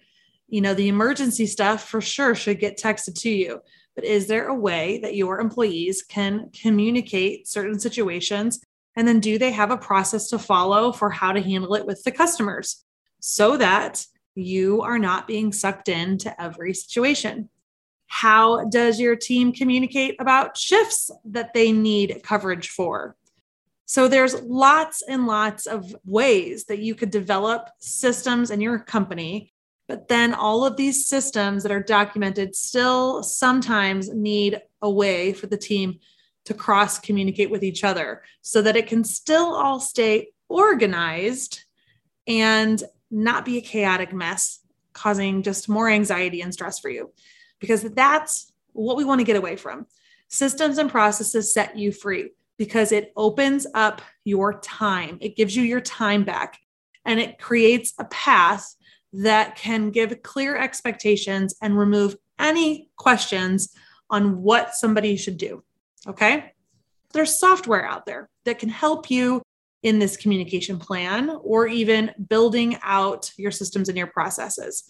You 0.48 0.60
know, 0.60 0.74
the 0.74 0.88
emergency 0.88 1.46
stuff 1.46 1.88
for 1.88 2.00
sure 2.00 2.34
should 2.34 2.60
get 2.60 2.78
texted 2.78 3.18
to 3.20 3.30
you, 3.30 3.60
but 3.94 4.04
is 4.04 4.26
there 4.26 4.48
a 4.48 4.54
way 4.54 4.98
that 5.02 5.16
your 5.16 5.40
employees 5.40 6.02
can 6.02 6.50
communicate 6.52 7.48
certain 7.48 7.78
situations? 7.78 8.60
And 8.96 9.08
then 9.08 9.20
do 9.20 9.38
they 9.38 9.52
have 9.52 9.70
a 9.70 9.76
process 9.76 10.28
to 10.28 10.38
follow 10.38 10.92
for 10.92 11.10
how 11.10 11.32
to 11.32 11.42
handle 11.42 11.74
it 11.74 11.86
with 11.86 12.02
the 12.04 12.10
customers 12.10 12.84
so 13.20 13.56
that 13.56 14.06
you 14.34 14.82
are 14.82 14.98
not 14.98 15.26
being 15.26 15.52
sucked 15.52 15.88
into 15.88 16.38
every 16.40 16.74
situation? 16.74 17.48
How 18.06 18.66
does 18.66 19.00
your 19.00 19.16
team 19.16 19.52
communicate 19.52 20.16
about 20.20 20.58
shifts 20.58 21.10
that 21.24 21.54
they 21.54 21.72
need 21.72 22.20
coverage 22.22 22.68
for? 22.68 23.16
So 23.92 24.08
there's 24.08 24.40
lots 24.40 25.02
and 25.06 25.26
lots 25.26 25.66
of 25.66 25.94
ways 26.06 26.64
that 26.64 26.78
you 26.78 26.94
could 26.94 27.10
develop 27.10 27.68
systems 27.78 28.50
in 28.50 28.58
your 28.62 28.78
company, 28.78 29.52
but 29.86 30.08
then 30.08 30.32
all 30.32 30.64
of 30.64 30.78
these 30.78 31.06
systems 31.06 31.62
that 31.62 31.72
are 31.72 31.82
documented 31.82 32.56
still 32.56 33.22
sometimes 33.22 34.08
need 34.08 34.58
a 34.80 34.90
way 34.90 35.34
for 35.34 35.46
the 35.46 35.58
team 35.58 35.98
to 36.46 36.54
cross 36.54 36.98
communicate 36.98 37.50
with 37.50 37.62
each 37.62 37.84
other 37.84 38.22
so 38.40 38.62
that 38.62 38.76
it 38.76 38.86
can 38.86 39.04
still 39.04 39.54
all 39.54 39.78
stay 39.78 40.28
organized 40.48 41.64
and 42.26 42.82
not 43.10 43.44
be 43.44 43.58
a 43.58 43.60
chaotic 43.60 44.10
mess, 44.10 44.60
causing 44.94 45.42
just 45.42 45.68
more 45.68 45.90
anxiety 45.90 46.40
and 46.40 46.54
stress 46.54 46.78
for 46.78 46.88
you 46.88 47.12
because 47.60 47.82
that's 47.82 48.50
what 48.72 48.96
we 48.96 49.04
want 49.04 49.18
to 49.18 49.26
get 49.26 49.36
away 49.36 49.54
from. 49.54 49.86
Systems 50.28 50.78
and 50.78 50.88
processes 50.88 51.52
set 51.52 51.76
you 51.76 51.92
free 51.92 52.30
because 52.62 52.92
it 52.92 53.12
opens 53.16 53.66
up 53.74 54.00
your 54.22 54.60
time, 54.60 55.18
it 55.20 55.34
gives 55.34 55.56
you 55.56 55.64
your 55.64 55.80
time 55.80 56.22
back, 56.22 56.60
and 57.04 57.18
it 57.18 57.40
creates 57.40 57.92
a 57.98 58.04
path 58.04 58.76
that 59.12 59.56
can 59.56 59.90
give 59.90 60.22
clear 60.22 60.56
expectations 60.56 61.56
and 61.60 61.76
remove 61.76 62.14
any 62.38 62.88
questions 62.96 63.74
on 64.10 64.42
what 64.42 64.76
somebody 64.76 65.16
should 65.16 65.38
do. 65.38 65.64
Okay. 66.06 66.52
There's 67.12 67.36
software 67.36 67.84
out 67.84 68.06
there 68.06 68.30
that 68.44 68.60
can 68.60 68.68
help 68.68 69.10
you 69.10 69.42
in 69.82 69.98
this 69.98 70.16
communication 70.16 70.78
plan 70.78 71.36
or 71.42 71.66
even 71.66 72.12
building 72.28 72.78
out 72.84 73.32
your 73.36 73.50
systems 73.50 73.88
and 73.88 73.98
your 73.98 74.06
processes. 74.06 74.84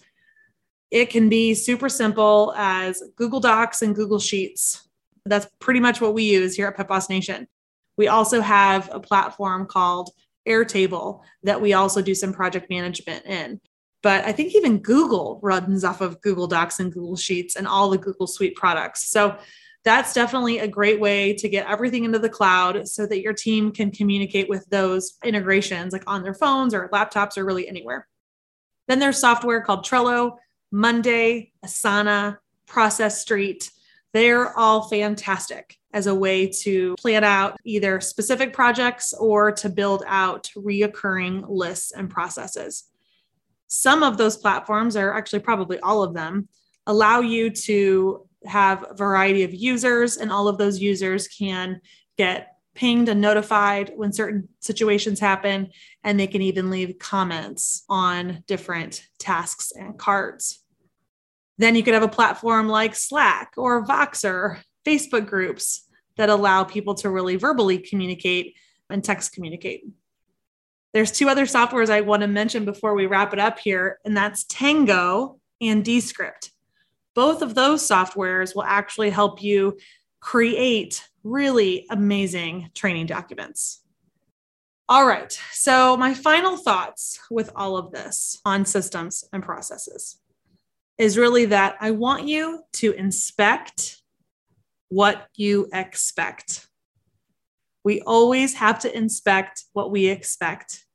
It 0.91 1.09
can 1.09 1.27
be 1.27 1.55
super 1.55 1.89
simple 1.89 2.53
as 2.55 3.01
Google 3.15 3.39
Docs 3.39 3.81
and 3.81 3.95
Google 3.95 4.19
Sheets. 4.19 4.87
That's 5.25 5.47
pretty 5.59 5.79
much 5.79 6.01
what 6.01 6.13
we 6.13 6.21
use 6.21 6.55
here 6.55 6.67
at 6.67 6.77
Pet 6.77 6.87
Boss 6.87 7.09
Nation. 7.09 7.47
We 7.97 8.07
also 8.07 8.41
have 8.41 8.89
a 8.91 8.99
platform 8.99 9.65
called 9.65 10.09
Airtable 10.47 11.21
that 11.43 11.61
we 11.61 11.73
also 11.73 12.01
do 12.01 12.15
some 12.15 12.33
project 12.33 12.69
management 12.69 13.25
in. 13.25 13.61
But 14.01 14.25
I 14.25 14.33
think 14.33 14.53
even 14.53 14.79
Google 14.79 15.39
runs 15.41 15.83
off 15.85 16.01
of 16.01 16.19
Google 16.21 16.47
Docs 16.47 16.79
and 16.79 16.91
Google 16.91 17.15
Sheets 17.15 17.55
and 17.55 17.67
all 17.67 17.89
the 17.89 17.97
Google 17.97 18.27
Suite 18.27 18.55
products. 18.55 19.09
So 19.09 19.37
that's 19.85 20.13
definitely 20.13 20.59
a 20.59 20.67
great 20.67 20.99
way 20.99 21.33
to 21.33 21.49
get 21.49 21.69
everything 21.69 22.03
into 22.03 22.19
the 22.19 22.29
cloud 22.29 22.87
so 22.87 23.05
that 23.05 23.21
your 23.21 23.33
team 23.33 23.71
can 23.71 23.91
communicate 23.91 24.49
with 24.49 24.65
those 24.69 25.17
integrations 25.23 25.93
like 25.93 26.03
on 26.07 26.23
their 26.23 26.33
phones 26.33 26.73
or 26.73 26.89
laptops 26.89 27.37
or 27.37 27.45
really 27.45 27.67
anywhere. 27.67 28.07
Then 28.87 28.99
there's 28.99 29.17
software 29.17 29.61
called 29.61 29.85
Trello 29.85 30.37
Monday, 30.71 31.51
Asana, 31.65 32.37
Process 32.65 33.21
Street, 33.21 33.69
they're 34.13 34.57
all 34.57 34.87
fantastic 34.87 35.77
as 35.93 36.07
a 36.07 36.15
way 36.15 36.47
to 36.47 36.95
plan 36.95 37.23
out 37.23 37.57
either 37.63 37.99
specific 38.01 38.53
projects 38.53 39.13
or 39.13 39.51
to 39.51 39.69
build 39.69 40.03
out 40.07 40.49
reoccurring 40.55 41.45
lists 41.47 41.91
and 41.91 42.09
processes. 42.09 42.85
Some 43.67 44.03
of 44.03 44.17
those 44.17 44.37
platforms, 44.37 44.95
are 44.95 45.13
actually 45.13 45.39
probably 45.39 45.79
all 45.79 46.03
of 46.03 46.13
them, 46.13 46.47
allow 46.85 47.21
you 47.21 47.49
to 47.49 48.27
have 48.45 48.85
a 48.89 48.93
variety 48.93 49.43
of 49.43 49.53
users, 49.53 50.17
and 50.17 50.31
all 50.31 50.47
of 50.47 50.57
those 50.57 50.79
users 50.79 51.27
can 51.27 51.81
get 52.17 52.49
pinged 52.75 53.07
and 53.09 53.21
notified 53.21 53.93
when 53.95 54.11
certain 54.11 54.49
situations 54.59 55.19
happen, 55.19 55.69
and 56.03 56.19
they 56.19 56.27
can 56.27 56.41
even 56.41 56.69
leave 56.69 56.97
comments 56.99 57.83
on 57.87 58.43
different 58.47 59.07
tasks 59.19 59.71
and 59.75 59.97
cards. 59.97 60.62
Then 61.57 61.75
you 61.75 61.83
could 61.83 61.93
have 61.93 62.03
a 62.03 62.07
platform 62.07 62.67
like 62.67 62.95
Slack 62.95 63.53
or 63.57 63.85
Voxer, 63.85 64.59
Facebook 64.85 65.27
groups 65.27 65.87
that 66.17 66.29
allow 66.29 66.63
people 66.63 66.95
to 66.95 67.09
really 67.09 67.35
verbally 67.35 67.77
communicate 67.77 68.55
and 68.89 69.03
text 69.03 69.33
communicate. 69.33 69.83
There's 70.93 71.11
two 71.11 71.27
other 71.27 71.45
softwares 71.45 71.89
I 71.89 72.01
want 72.01 72.21
to 72.21 72.27
mention 72.27 72.65
before 72.65 72.93
we 72.93 73.07
wrap 73.07 73.33
it 73.33 73.39
up 73.39 73.59
here, 73.59 73.99
and 74.05 74.15
that's 74.15 74.43
Tango 74.43 75.39
and 75.59 75.83
Descript. 75.83 76.51
Both 77.15 77.41
of 77.41 77.55
those 77.55 77.87
softwares 77.87 78.55
will 78.55 78.63
actually 78.63 79.09
help 79.09 79.41
you 79.41 79.77
create 80.19 81.03
really 81.23 81.85
amazing 81.89 82.69
training 82.75 83.07
documents. 83.07 83.81
All 84.89 85.05
right. 85.05 85.31
So, 85.51 85.97
my 85.97 86.13
final 86.13 86.57
thoughts 86.57 87.19
with 87.31 87.49
all 87.55 87.77
of 87.77 87.91
this 87.91 88.39
on 88.45 88.65
systems 88.65 89.23
and 89.31 89.41
processes 89.41 90.17
is 90.97 91.17
really 91.17 91.45
that 91.45 91.75
I 91.79 91.91
want 91.91 92.27
you 92.27 92.63
to 92.73 92.91
inspect 92.93 94.01
what 94.89 95.27
you 95.35 95.67
expect. 95.73 96.67
We 97.83 98.01
always 98.01 98.53
have 98.55 98.79
to 98.79 98.95
inspect 98.95 99.63
what 99.73 99.91
we 99.91 100.07
expect 100.07 100.85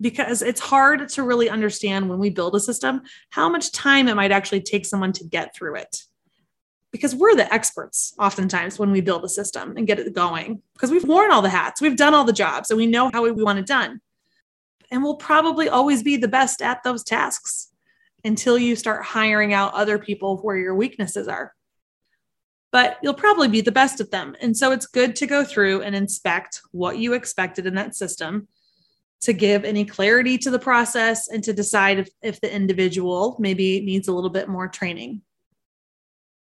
because 0.00 0.42
it's 0.42 0.60
hard 0.60 1.08
to 1.10 1.22
really 1.22 1.48
understand 1.48 2.08
when 2.08 2.18
we 2.18 2.28
build 2.28 2.54
a 2.56 2.60
system 2.60 3.02
how 3.30 3.48
much 3.48 3.72
time 3.72 4.08
it 4.08 4.16
might 4.16 4.32
actually 4.32 4.60
take 4.60 4.84
someone 4.84 5.12
to 5.12 5.24
get 5.24 5.54
through 5.54 5.76
it. 5.76 6.02
Because 6.90 7.14
we're 7.14 7.34
the 7.34 7.52
experts 7.52 8.14
oftentimes 8.18 8.78
when 8.78 8.90
we 8.90 9.00
build 9.00 9.24
a 9.24 9.28
system 9.28 9.76
and 9.76 9.86
get 9.86 9.98
it 9.98 10.12
going, 10.12 10.62
because 10.74 10.90
we've 10.90 11.06
worn 11.06 11.32
all 11.32 11.42
the 11.42 11.48
hats, 11.48 11.80
we've 11.80 11.96
done 11.96 12.14
all 12.14 12.24
the 12.24 12.32
jobs, 12.32 12.70
and 12.70 12.76
we 12.76 12.86
know 12.86 13.10
how 13.12 13.22
we 13.22 13.32
want 13.32 13.58
it 13.58 13.66
done. 13.66 14.00
And 14.90 15.02
we'll 15.02 15.16
probably 15.16 15.68
always 15.68 16.02
be 16.02 16.16
the 16.16 16.28
best 16.28 16.62
at 16.62 16.82
those 16.84 17.02
tasks 17.02 17.72
until 18.24 18.58
you 18.58 18.74
start 18.76 19.04
hiring 19.04 19.52
out 19.52 19.74
other 19.74 19.98
people 19.98 20.38
where 20.38 20.56
your 20.56 20.74
weaknesses 20.74 21.28
are. 21.28 21.52
But 22.72 22.98
you'll 23.02 23.14
probably 23.14 23.48
be 23.48 23.60
the 23.60 23.70
best 23.70 24.00
at 24.00 24.10
them. 24.10 24.34
And 24.40 24.56
so 24.56 24.72
it's 24.72 24.86
good 24.86 25.14
to 25.16 25.26
go 25.26 25.44
through 25.44 25.82
and 25.82 25.94
inspect 25.94 26.60
what 26.72 26.98
you 26.98 27.12
expected 27.12 27.66
in 27.66 27.74
that 27.74 27.94
system 27.94 28.48
to 29.20 29.32
give 29.32 29.64
any 29.64 29.84
clarity 29.84 30.36
to 30.38 30.50
the 30.50 30.58
process 30.58 31.28
and 31.28 31.42
to 31.44 31.52
decide 31.52 31.98
if, 31.98 32.08
if 32.22 32.40
the 32.40 32.52
individual 32.52 33.36
maybe 33.38 33.80
needs 33.80 34.08
a 34.08 34.12
little 34.12 34.30
bit 34.30 34.48
more 34.48 34.68
training. 34.68 35.22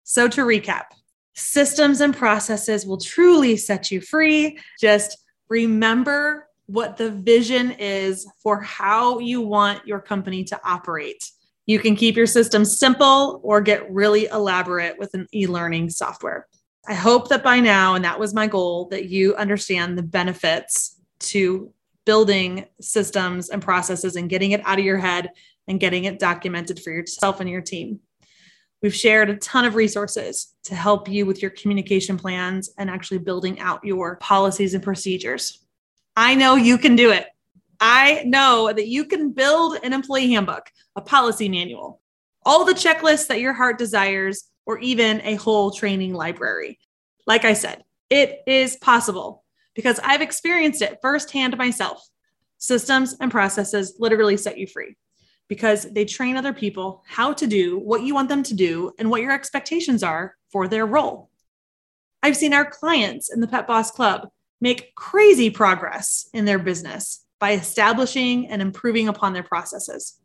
So, 0.03 0.27
to 0.29 0.41
recap, 0.41 0.85
systems 1.35 2.01
and 2.01 2.15
processes 2.15 2.85
will 2.85 2.97
truly 2.97 3.55
set 3.55 3.91
you 3.91 4.01
free. 4.01 4.57
Just 4.79 5.17
remember 5.49 6.47
what 6.65 6.97
the 6.97 7.11
vision 7.11 7.71
is 7.71 8.25
for 8.41 8.61
how 8.61 9.19
you 9.19 9.41
want 9.41 9.85
your 9.85 9.99
company 9.99 10.43
to 10.45 10.59
operate. 10.63 11.23
You 11.71 11.79
can 11.79 11.95
keep 11.95 12.17
your 12.17 12.27
system 12.27 12.65
simple 12.65 13.39
or 13.43 13.61
get 13.61 13.89
really 13.89 14.25
elaborate 14.25 14.99
with 14.99 15.13
an 15.13 15.25
e 15.33 15.47
learning 15.47 15.89
software. 15.89 16.47
I 16.85 16.93
hope 16.93 17.29
that 17.29 17.45
by 17.45 17.61
now, 17.61 17.95
and 17.95 18.03
that 18.03 18.19
was 18.19 18.33
my 18.33 18.45
goal, 18.45 18.89
that 18.89 19.05
you 19.05 19.35
understand 19.35 19.97
the 19.97 20.03
benefits 20.03 20.99
to 21.31 21.71
building 22.05 22.65
systems 22.81 23.51
and 23.51 23.61
processes 23.61 24.17
and 24.17 24.29
getting 24.29 24.51
it 24.51 24.59
out 24.65 24.79
of 24.79 24.83
your 24.83 24.97
head 24.97 25.29
and 25.65 25.79
getting 25.79 26.03
it 26.03 26.19
documented 26.19 26.81
for 26.81 26.91
yourself 26.91 27.39
and 27.39 27.49
your 27.49 27.61
team. 27.61 28.01
We've 28.81 28.93
shared 28.93 29.29
a 29.29 29.37
ton 29.37 29.63
of 29.63 29.75
resources 29.75 30.53
to 30.65 30.75
help 30.75 31.07
you 31.07 31.25
with 31.25 31.41
your 31.41 31.51
communication 31.51 32.17
plans 32.17 32.69
and 32.77 32.89
actually 32.89 33.19
building 33.19 33.61
out 33.61 33.85
your 33.85 34.17
policies 34.17 34.73
and 34.73 34.83
procedures. 34.83 35.65
I 36.17 36.35
know 36.35 36.55
you 36.55 36.77
can 36.77 36.97
do 36.97 37.11
it. 37.11 37.27
I 37.81 38.21
know 38.25 38.71
that 38.71 38.87
you 38.87 39.05
can 39.05 39.31
build 39.31 39.79
an 39.83 39.91
employee 39.91 40.31
handbook, 40.31 40.69
a 40.95 41.01
policy 41.01 41.49
manual, 41.49 41.99
all 42.45 42.63
the 42.63 42.73
checklists 42.73 43.27
that 43.27 43.41
your 43.41 43.53
heart 43.53 43.79
desires, 43.79 44.43
or 44.67 44.77
even 44.79 45.19
a 45.23 45.33
whole 45.35 45.71
training 45.71 46.13
library. 46.13 46.77
Like 47.25 47.43
I 47.43 47.53
said, 47.53 47.83
it 48.11 48.41
is 48.45 48.77
possible 48.77 49.43
because 49.73 49.99
I've 50.03 50.21
experienced 50.21 50.83
it 50.83 50.99
firsthand 51.01 51.57
myself. 51.57 52.07
Systems 52.59 53.15
and 53.19 53.31
processes 53.31 53.95
literally 53.97 54.37
set 54.37 54.59
you 54.59 54.67
free 54.67 54.95
because 55.47 55.91
they 55.91 56.05
train 56.05 56.37
other 56.37 56.53
people 56.53 57.03
how 57.07 57.33
to 57.33 57.47
do 57.47 57.79
what 57.79 58.03
you 58.03 58.13
want 58.13 58.29
them 58.29 58.43
to 58.43 58.53
do 58.53 58.91
and 58.99 59.09
what 59.09 59.23
your 59.23 59.31
expectations 59.31 60.03
are 60.03 60.35
for 60.51 60.67
their 60.67 60.85
role. 60.85 61.31
I've 62.21 62.37
seen 62.37 62.53
our 62.53 62.65
clients 62.65 63.33
in 63.33 63.41
the 63.41 63.47
Pet 63.47 63.65
Boss 63.65 63.89
Club 63.89 64.29
make 64.61 64.93
crazy 64.93 65.49
progress 65.49 66.29
in 66.31 66.45
their 66.45 66.59
business 66.59 67.25
by 67.41 67.53
establishing 67.53 68.47
and 68.47 68.61
improving 68.61 69.07
upon 69.09 69.33
their 69.33 69.43
processes. 69.43 70.19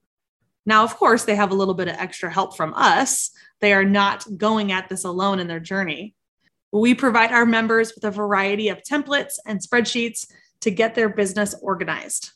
Now, 0.66 0.84
of 0.84 0.96
course, 0.96 1.24
they 1.24 1.34
have 1.34 1.50
a 1.50 1.54
little 1.54 1.74
bit 1.74 1.88
of 1.88 1.96
extra 1.96 2.30
help 2.30 2.56
from 2.56 2.74
us. 2.74 3.30
They 3.60 3.72
are 3.72 3.84
not 3.84 4.26
going 4.36 4.70
at 4.70 4.90
this 4.90 5.04
alone 5.04 5.38
in 5.40 5.48
their 5.48 5.58
journey. 5.58 6.14
We 6.72 6.94
provide 6.94 7.32
our 7.32 7.46
members 7.46 7.94
with 7.94 8.04
a 8.04 8.10
variety 8.10 8.68
of 8.68 8.82
templates 8.82 9.38
and 9.46 9.60
spreadsheets 9.60 10.30
to 10.60 10.70
get 10.70 10.94
their 10.94 11.08
business 11.08 11.54
organized. 11.62 12.32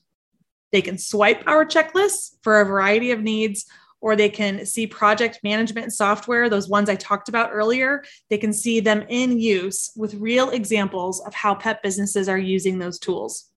They 0.73 0.81
can 0.81 0.97
swipe 0.97 1.43
our 1.47 1.67
checklists 1.67 2.37
for 2.43 2.61
a 2.61 2.65
variety 2.65 3.11
of 3.11 3.21
needs, 3.21 3.67
or 4.01 4.17
they 4.17 4.31
can 4.31 4.65
see 4.65 4.87
project 4.87 5.41
management 5.43 5.93
software, 5.93 6.49
those 6.49 6.71
ones 6.71 6.89
I 6.89 6.95
talked 6.95 7.29
about 7.29 7.51
earlier. 7.53 8.03
They 8.31 8.39
can 8.39 8.55
see 8.55 8.81
them 8.81 9.05
in 9.11 9.39
use 9.39 9.91
with 9.95 10.15
real 10.15 10.51
examples 10.51 11.21
of 11.21 11.35
how 11.35 11.55
pet 11.55 11.83
businesses 11.83 12.31
are 12.31 12.39
using 12.39 12.79
those 12.79 12.99
tools. 12.99 13.50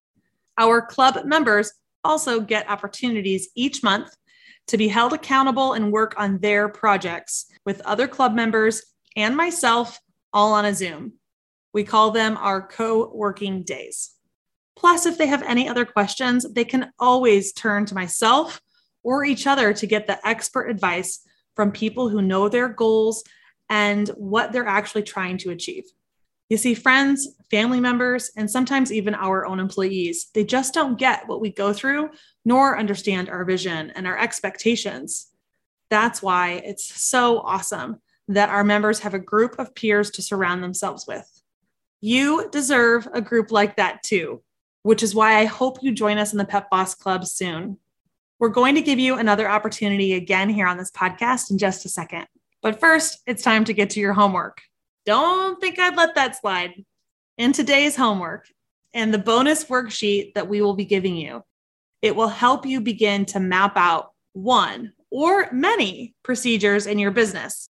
Our 0.58 0.82
club 0.82 1.26
members 1.26 1.72
also 2.04 2.39
get 2.39 2.70
opportunities 2.70 3.50
each 3.56 3.84
month 3.84 4.16
to 4.68 4.78
be 4.78 4.88
held 4.88 5.13
accountable 5.13 5.74
and 5.74 5.92
work 5.92 6.13
on 6.18 6.39
their 6.39 6.70
projects 6.70 7.46
with 7.66 7.82
other 7.82 8.08
club 8.08 8.34
members 8.34 8.84
and 9.16 9.36
myself, 9.36 10.00
all 10.32 10.54
on 10.54 10.66
a 10.66 10.74
Zoom. 10.74 11.13
We 11.74 11.84
call 11.84 12.12
them 12.12 12.38
our 12.38 12.66
co 12.66 13.12
working 13.13 13.63
days. 13.63 14.12
Plus, 14.76 15.06
if 15.06 15.18
they 15.18 15.28
have 15.28 15.44
any 15.44 15.68
other 15.68 15.86
questions, 15.86 16.52
they 16.54 16.66
can 16.66 16.92
always 17.00 17.54
turn 17.54 17.86
to 17.86 17.96
myself 17.96 18.62
or 19.04 19.26
each 19.26 19.48
other 19.48 19.74
to 19.74 19.88
get 19.88 20.08
the 20.08 20.26
expert 20.28 20.70
advice 20.70 21.20
from 21.56 21.72
people 21.72 22.10
who 22.10 22.22
know 22.22 22.50
their 22.50 22.70
goals 22.70 23.24
and 23.70 24.10
what 24.10 24.52
they're 24.52 24.68
actually 24.68 25.04
trying 25.04 25.38
to 25.38 25.52
achieve. 25.52 25.84
You 26.54 26.58
see, 26.58 26.76
friends, 26.76 27.30
family 27.50 27.80
members, 27.80 28.30
and 28.38 28.48
sometimes 28.48 28.92
even 28.92 29.16
our 29.16 29.44
own 29.44 29.60
employees, 29.60 30.30
they 30.36 30.44
just 30.44 30.72
don't 30.72 31.00
get 31.00 31.28
what 31.28 31.42
we 31.42 31.50
go 31.50 31.74
through, 31.74 32.12
nor 32.46 32.78
understand 32.78 33.28
our 33.28 33.44
vision 33.44 33.89
and 33.96 34.06
our 34.06 34.16
expectations. 34.16 35.30
That's 35.89 36.22
why 36.22 36.62
it's 36.63 37.02
so 37.02 37.39
awesome 37.39 38.02
that 38.28 38.50
our 38.50 38.63
members 38.63 39.00
have 39.00 39.16
a 39.16 39.20
group 39.20 39.58
of 39.58 39.74
peers 39.74 40.12
to 40.12 40.22
surround 40.22 40.63
themselves 40.63 41.08
with. 41.08 41.28
You 42.02 42.48
deserve 42.52 43.08
a 43.12 43.20
group 43.20 43.50
like 43.50 43.78
that 43.78 44.04
too, 44.04 44.44
which 44.84 45.02
is 45.02 45.16
why 45.16 45.39
I 45.39 45.46
hope 45.46 45.82
you 45.82 45.92
join 45.92 46.20
us 46.20 46.34
in 46.34 46.38
the 46.38 46.46
Pet 46.46 46.70
Boss 46.70 46.94
Club 46.94 47.26
soon. 47.26 47.80
We're 48.38 48.50
going 48.50 48.76
to 48.76 48.82
give 48.82 49.00
you 49.00 49.16
another 49.16 49.50
opportunity 49.50 50.13
again 50.13 50.50
here 50.50 50.68
on 50.68 50.78
this 50.78 50.92
podcast 50.92 51.50
in 51.50 51.58
just 51.58 51.84
a 51.86 51.89
second. 51.89 52.28
But 52.62 52.80
first, 52.80 53.24
it's 53.26 53.42
time 53.42 53.66
to 53.66 53.74
get 53.74 53.89
to 53.89 54.00
your 54.00 54.13
homework. 54.13 54.62
Don't 55.06 55.60
think 55.60 55.80
I'd 55.80 55.98
let 55.98 56.16
that 56.16 56.39
slide. 56.39 56.86
In 57.38 57.52
today's 57.52 57.96
homework 57.96 58.48
and 58.94 59.13
the 59.13 59.18
bonus 59.18 59.66
worksheet 59.66 60.34
that 60.36 60.48
we 60.48 60.62
will 60.62 60.76
be 60.76 60.86
giving 60.86 61.16
you, 61.16 61.44
it 62.02 62.16
will 62.16 62.30
help 62.30 62.66
you 62.66 62.80
begin 62.80 63.26
to 63.26 63.39
map 63.39 63.74
out 63.76 64.12
one 64.34 64.94
or 65.10 65.52
many 65.52 66.16
procedures 66.24 66.88
in 66.88 67.00
your 67.00 67.12
business. 67.12 67.70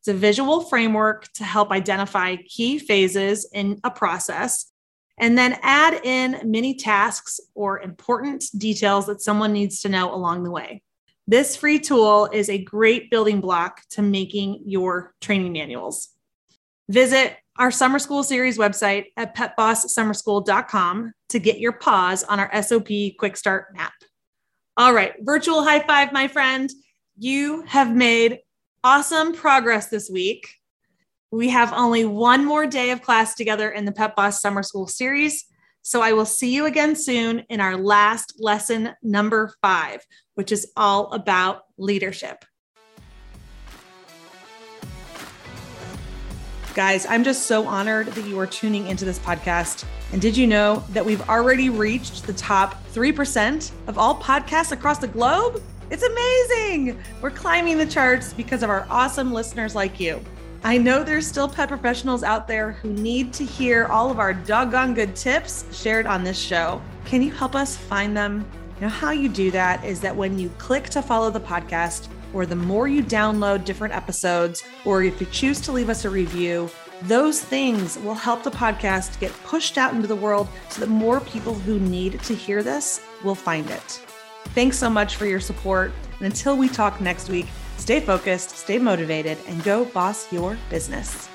It's 0.00 0.08
a 0.08 0.14
visual 0.14 0.62
framework 0.62 1.32
to 1.34 1.44
help 1.44 1.70
identify 1.70 2.36
key 2.36 2.78
phases 2.78 3.48
in 3.52 3.80
a 3.82 3.90
process 3.90 4.70
and 5.18 5.36
then 5.36 5.58
add 5.62 6.00
in 6.04 6.40
many 6.44 6.74
tasks 6.74 7.40
or 7.54 7.80
important 7.80 8.44
details 8.56 9.06
that 9.06 9.20
someone 9.20 9.52
needs 9.52 9.80
to 9.82 9.88
know 9.88 10.14
along 10.14 10.44
the 10.44 10.50
way. 10.50 10.82
This 11.26 11.56
free 11.56 11.78
tool 11.78 12.28
is 12.32 12.48
a 12.48 12.62
great 12.62 13.10
building 13.10 13.40
block 13.40 13.82
to 13.90 14.02
making 14.02 14.62
your 14.64 15.14
training 15.20 15.52
manuals. 15.52 16.08
Visit 16.88 17.36
our 17.58 17.70
summer 17.70 17.98
school 17.98 18.22
series 18.22 18.56
website 18.56 19.06
at 19.16 19.36
petbosssummerschool.com 19.36 21.12
to 21.28 21.38
get 21.38 21.58
your 21.58 21.72
paws 21.72 22.24
on 22.24 22.40
our 22.40 22.62
SOP 22.62 22.88
Quick 23.18 23.36
Start 23.36 23.74
map. 23.74 23.92
All 24.76 24.94
right, 24.94 25.12
virtual 25.20 25.64
high 25.64 25.80
five, 25.80 26.12
my 26.12 26.28
friend. 26.28 26.70
You 27.18 27.62
have 27.62 27.94
made 27.94 28.38
awesome 28.84 29.34
progress 29.34 29.88
this 29.88 30.08
week. 30.08 30.48
We 31.30 31.50
have 31.50 31.72
only 31.72 32.04
one 32.04 32.44
more 32.44 32.66
day 32.66 32.90
of 32.90 33.02
class 33.02 33.34
together 33.34 33.70
in 33.70 33.84
the 33.84 33.92
Pet 33.92 34.16
Boss 34.16 34.40
Summer 34.40 34.62
School 34.62 34.86
series. 34.86 35.44
So 35.82 36.00
I 36.00 36.12
will 36.12 36.24
see 36.24 36.54
you 36.54 36.66
again 36.66 36.94
soon 36.96 37.40
in 37.50 37.60
our 37.60 37.76
last 37.76 38.34
lesson, 38.38 38.90
number 39.02 39.52
five, 39.60 40.06
which 40.36 40.52
is 40.52 40.72
all 40.76 41.12
about 41.12 41.62
leadership. 41.76 42.44
Guys, 46.78 47.06
I'm 47.06 47.24
just 47.24 47.46
so 47.46 47.66
honored 47.66 48.06
that 48.06 48.24
you 48.24 48.38
are 48.38 48.46
tuning 48.46 48.86
into 48.86 49.04
this 49.04 49.18
podcast. 49.18 49.84
And 50.12 50.22
did 50.22 50.36
you 50.36 50.46
know 50.46 50.84
that 50.90 51.04
we've 51.04 51.28
already 51.28 51.70
reached 51.70 52.24
the 52.24 52.32
top 52.34 52.80
3% 52.92 53.72
of 53.88 53.98
all 53.98 54.14
podcasts 54.14 54.70
across 54.70 54.98
the 54.98 55.08
globe? 55.08 55.60
It's 55.90 56.04
amazing. 56.04 56.96
We're 57.20 57.32
climbing 57.32 57.78
the 57.78 57.86
charts 57.86 58.32
because 58.32 58.62
of 58.62 58.70
our 58.70 58.86
awesome 58.90 59.32
listeners 59.32 59.74
like 59.74 59.98
you. 59.98 60.24
I 60.62 60.78
know 60.78 61.02
there's 61.02 61.26
still 61.26 61.48
pet 61.48 61.68
professionals 61.68 62.22
out 62.22 62.46
there 62.46 62.70
who 62.70 62.92
need 62.92 63.32
to 63.32 63.44
hear 63.44 63.86
all 63.86 64.08
of 64.08 64.20
our 64.20 64.32
doggone 64.32 64.94
good 64.94 65.16
tips 65.16 65.64
shared 65.76 66.06
on 66.06 66.22
this 66.22 66.38
show. 66.38 66.80
Can 67.04 67.22
you 67.22 67.32
help 67.32 67.56
us 67.56 67.76
find 67.76 68.16
them? 68.16 68.48
You 68.76 68.82
know, 68.82 68.88
how 68.88 69.10
you 69.10 69.28
do 69.28 69.50
that 69.50 69.84
is 69.84 69.98
that 70.02 70.14
when 70.14 70.38
you 70.38 70.48
click 70.58 70.84
to 70.90 71.02
follow 71.02 71.28
the 71.28 71.40
podcast, 71.40 72.06
or 72.32 72.46
the 72.46 72.56
more 72.56 72.88
you 72.88 73.02
download 73.02 73.64
different 73.64 73.94
episodes, 73.94 74.62
or 74.84 75.02
if 75.02 75.20
you 75.20 75.26
choose 75.32 75.60
to 75.62 75.72
leave 75.72 75.88
us 75.88 76.04
a 76.04 76.10
review, 76.10 76.70
Those 77.02 77.40
things 77.40 77.96
will 77.98 78.14
help 78.14 78.42
the 78.42 78.50
podcast 78.50 79.20
get 79.20 79.32
pushed 79.44 79.78
out 79.78 79.94
into 79.94 80.08
the 80.08 80.16
world 80.16 80.48
so 80.68 80.80
that 80.80 80.88
more 80.88 81.20
people 81.20 81.54
who 81.54 81.78
need 81.78 82.20
to 82.24 82.34
hear 82.34 82.62
this 82.62 83.00
will 83.22 83.36
find 83.36 83.70
it. 83.70 84.00
Thanks 84.54 84.78
so 84.78 84.90
much 84.90 85.14
for 85.14 85.26
your 85.26 85.40
support. 85.40 85.92
And 86.18 86.26
until 86.26 86.56
we 86.56 86.68
talk 86.68 87.00
next 87.00 87.28
week, 87.28 87.46
stay 87.76 88.00
focused, 88.00 88.50
stay 88.50 88.78
motivated, 88.78 89.38
and 89.46 89.62
go 89.62 89.84
boss 89.84 90.32
your 90.32 90.58
business. 90.70 91.28